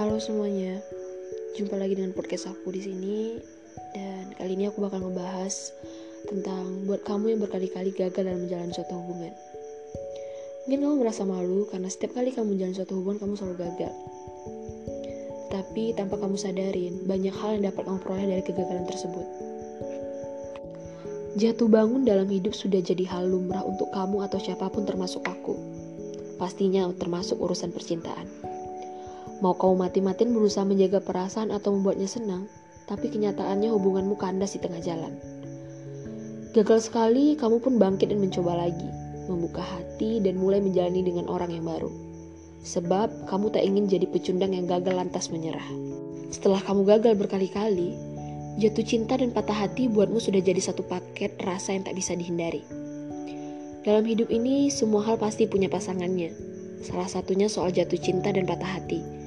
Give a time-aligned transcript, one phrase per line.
[0.00, 0.80] Halo semuanya,
[1.60, 3.36] jumpa lagi dengan podcast aku di sini
[3.92, 5.76] dan kali ini aku bakal ngebahas
[6.24, 9.36] tentang buat kamu yang berkali-kali gagal dalam menjalani suatu hubungan.
[10.64, 13.92] Mungkin kamu merasa malu karena setiap kali kamu menjalani suatu hubungan kamu selalu gagal.
[15.52, 19.26] Tapi tanpa kamu sadarin, banyak hal yang dapat kamu peroleh dari kegagalan tersebut.
[21.36, 25.60] Jatuh bangun dalam hidup sudah jadi hal lumrah untuk kamu atau siapa pun termasuk aku.
[26.40, 28.48] Pastinya termasuk urusan percintaan.
[29.40, 32.44] Mau kau mati-matiin berusaha menjaga perasaan atau membuatnya senang,
[32.84, 35.16] tapi kenyataannya hubunganmu kandas di tengah jalan.
[36.52, 38.90] Gagal sekali, kamu pun bangkit dan mencoba lagi,
[39.32, 41.88] membuka hati dan mulai menjalani dengan orang yang baru.
[42.60, 45.64] Sebab kamu tak ingin jadi pecundang yang gagal lantas menyerah.
[46.28, 47.96] Setelah kamu gagal berkali-kali,
[48.60, 52.60] jatuh cinta dan patah hati buatmu sudah jadi satu paket rasa yang tak bisa dihindari.
[53.88, 56.28] Dalam hidup ini, semua hal pasti punya pasangannya.
[56.84, 59.19] Salah satunya soal jatuh cinta dan patah hati.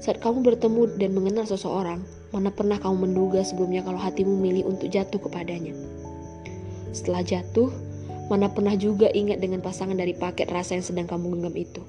[0.00, 2.00] Saat kamu bertemu dan mengenal seseorang,
[2.32, 5.76] mana pernah kamu menduga sebelumnya kalau hatimu milih untuk jatuh kepadanya?
[6.96, 7.68] Setelah jatuh,
[8.32, 11.82] mana pernah juga ingat dengan pasangan dari paket rasa yang sedang kamu genggam itu?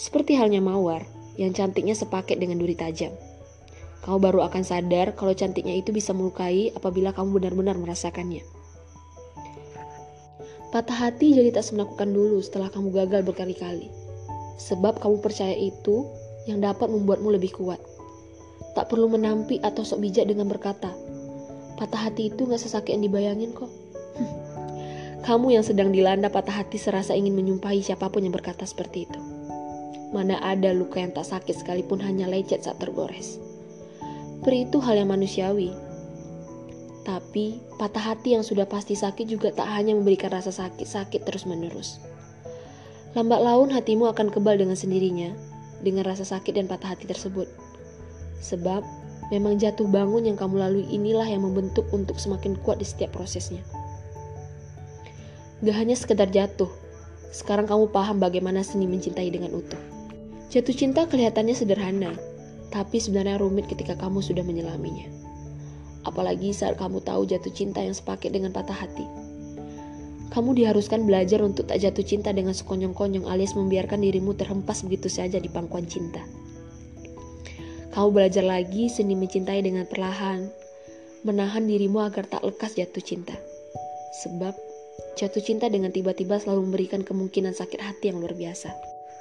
[0.00, 1.04] Seperti halnya mawar,
[1.36, 3.12] yang cantiknya sepaket dengan duri tajam.
[4.08, 8.40] Kamu baru akan sadar kalau cantiknya itu bisa melukai apabila kamu benar-benar merasakannya.
[10.72, 13.92] Patah hati jadi tak semenakukan dulu setelah kamu gagal berkali-kali.
[14.56, 16.08] Sebab kamu percaya itu
[16.48, 17.78] yang dapat membuatmu lebih kuat.
[18.72, 20.88] Tak perlu menampi atau sok bijak dengan berkata,
[21.76, 23.68] patah hati itu gak sesakit yang dibayangin kok.
[25.28, 29.20] Kamu yang sedang dilanda patah hati serasa ingin menyumpahi siapa pun yang berkata seperti itu.
[30.08, 33.36] Mana ada luka yang tak sakit sekalipun hanya lecet saat tergores.
[34.40, 35.68] Peri itu hal yang manusiawi.
[37.04, 42.00] Tapi patah hati yang sudah pasti sakit juga tak hanya memberikan rasa sakit-sakit terus-menerus.
[43.12, 45.32] Lambat laun hatimu akan kebal dengan sendirinya
[45.82, 47.46] dengan rasa sakit dan patah hati tersebut.
[48.38, 48.82] Sebab
[49.34, 53.60] memang jatuh bangun yang kamu lalui inilah yang membentuk untuk semakin kuat di setiap prosesnya.
[55.58, 56.70] Gak hanya sekedar jatuh,
[57.34, 59.80] sekarang kamu paham bagaimana seni mencintai dengan utuh.
[60.48, 62.14] Jatuh cinta kelihatannya sederhana,
[62.70, 65.10] tapi sebenarnya rumit ketika kamu sudah menyelaminya.
[66.06, 69.04] Apalagi saat kamu tahu jatuh cinta yang sepaket dengan patah hati.
[70.38, 75.42] Kamu diharuskan belajar untuk tak jatuh cinta dengan sekonyong-konyong alias membiarkan dirimu terhempas begitu saja
[75.42, 76.22] di pangkuan cinta.
[77.90, 80.46] Kamu belajar lagi seni mencintai dengan perlahan,
[81.26, 83.34] menahan dirimu agar tak lekas jatuh cinta.
[84.22, 84.54] Sebab
[85.18, 88.70] jatuh cinta dengan tiba-tiba selalu memberikan kemungkinan sakit hati yang luar biasa.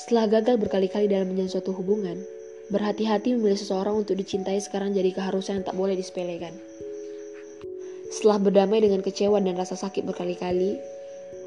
[0.00, 2.24] Setelah gagal berkali-kali dalam menjalin suatu hubungan,
[2.72, 6.56] berhati-hati memilih seseorang untuk dicintai sekarang jadi keharusan yang tak boleh disepelekan.
[8.08, 10.76] Setelah berdamai dengan kecewa dan rasa sakit berkali-kali,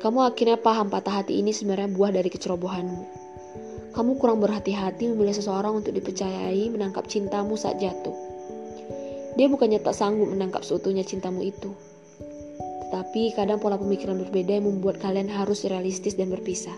[0.05, 3.25] kamu akhirnya paham patah hati ini sebenarnya buah dari kecerobohanmu.
[3.89, 8.13] Kamu kurang berhati-hati memilih seseorang untuk dipercayai menangkap cintamu saat jatuh.
[9.33, 11.73] Dia bukannya tak sanggup menangkap seutuhnya cintamu itu.
[12.85, 16.77] Tetapi kadang pola pemikiran berbeda yang membuat kalian harus realistis dan berpisah.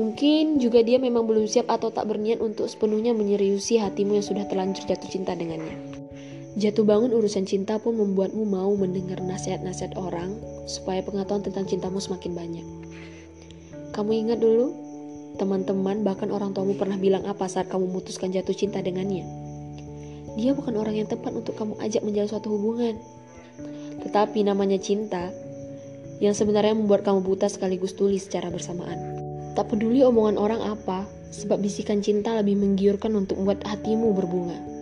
[0.00, 4.48] Mungkin juga dia memang belum siap atau tak berniat untuk sepenuhnya menyeriusi hatimu yang sudah
[4.48, 5.93] terlanjur jatuh cinta dengannya.
[6.54, 10.38] Jatuh bangun urusan cinta pun membuatmu mau mendengar nasihat-nasihat orang
[10.70, 12.66] supaya pengetahuan tentang cintamu semakin banyak.
[13.90, 14.70] Kamu ingat dulu,
[15.34, 19.26] teman-teman bahkan orang tuamu pernah bilang apa saat kamu memutuskan jatuh cinta dengannya.
[20.38, 23.02] Dia bukan orang yang tepat untuk kamu ajak menjalin suatu hubungan.
[24.06, 25.34] Tetapi namanya cinta,
[26.22, 28.98] yang sebenarnya membuat kamu buta sekaligus tulis secara bersamaan.
[29.58, 31.02] Tak peduli omongan orang apa,
[31.34, 34.73] sebab bisikan cinta lebih menggiurkan untuk membuat hatimu berbunga.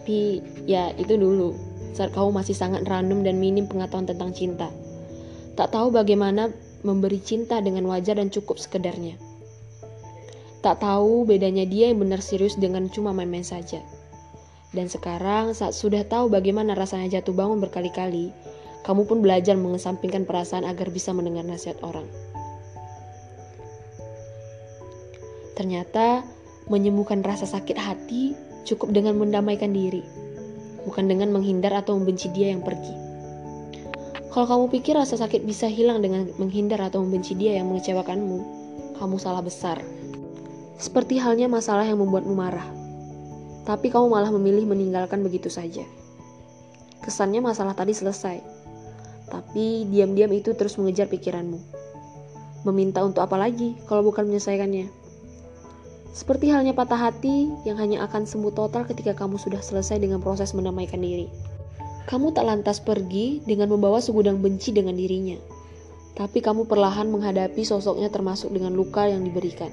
[0.00, 1.52] Tapi ya itu dulu,
[1.92, 4.72] saat kamu masih sangat random dan minim pengetahuan tentang cinta.
[5.60, 6.48] Tak tahu bagaimana
[6.80, 9.20] memberi cinta dengan wajar dan cukup sekedarnya.
[10.64, 13.84] Tak tahu bedanya dia yang benar serius dengan cuma main-main saja.
[14.72, 18.32] Dan sekarang saat sudah tahu bagaimana rasanya jatuh bangun berkali-kali,
[18.80, 22.08] kamu pun belajar mengesampingkan perasaan agar bisa mendengar nasihat orang.
[25.60, 26.24] Ternyata
[26.72, 28.32] menyembuhkan rasa sakit hati
[28.70, 30.06] cukup dengan mendamaikan diri,
[30.86, 32.94] bukan dengan menghindar atau membenci dia yang pergi.
[34.30, 38.38] Kalau kamu pikir rasa sakit bisa hilang dengan menghindar atau membenci dia yang mengecewakanmu,
[38.94, 39.82] kamu salah besar.
[40.78, 42.68] Seperti halnya masalah yang membuatmu marah,
[43.66, 45.82] tapi kamu malah memilih meninggalkan begitu saja.
[47.02, 48.38] Kesannya masalah tadi selesai,
[49.26, 51.58] tapi diam-diam itu terus mengejar pikiranmu.
[52.70, 54.99] Meminta untuk apa lagi kalau bukan menyelesaikannya?
[56.10, 60.50] Seperti halnya patah hati yang hanya akan sembuh total ketika kamu sudah selesai dengan proses
[60.52, 61.30] mendamaikan diri.
[62.10, 65.38] Kamu tak lantas pergi dengan membawa segudang benci dengan dirinya,
[66.18, 69.70] tapi kamu perlahan menghadapi sosoknya termasuk dengan luka yang diberikan.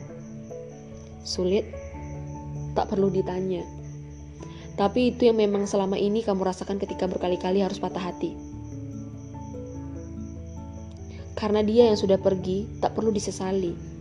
[1.26, 1.66] Sulit?
[2.78, 3.66] tak perlu ditanya.
[4.78, 8.38] Tapi itu yang memang selama ini kamu rasakan ketika berkali-kali harus patah hati.
[11.34, 13.97] Karena dia yang sudah pergi, tak perlu disesali.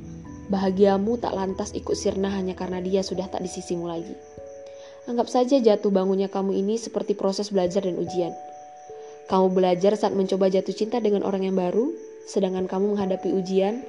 [0.47, 4.15] Bahagiamu tak lantas ikut sirna hanya karena dia sudah tak di sisimu lagi.
[5.07, 8.35] Anggap saja jatuh bangunnya kamu ini seperti proses belajar dan ujian.
[9.27, 11.91] Kamu belajar saat mencoba jatuh cinta dengan orang yang baru,
[12.31, 13.83] sedangkan kamu menghadapi ujian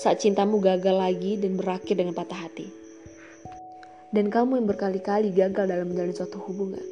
[0.00, 2.80] saat cintamu gagal lagi dan berakhir dengan patah hati
[4.10, 6.82] dan kamu yang berkali-kali gagal dalam menjalin suatu hubungan.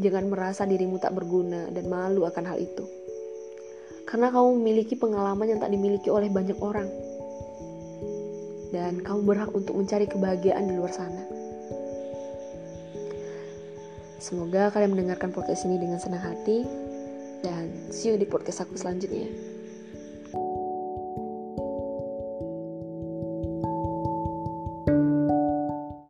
[0.00, 2.84] Jangan merasa dirimu tak berguna dan malu akan hal itu.
[4.08, 6.88] Karena kamu memiliki pengalaman yang tak dimiliki oleh banyak orang.
[8.72, 11.22] Dan kamu berhak untuk mencari kebahagiaan di luar sana.
[14.16, 16.64] Semoga kalian mendengarkan podcast ini dengan senang hati.
[17.44, 19.51] Dan see you di podcast aku selanjutnya.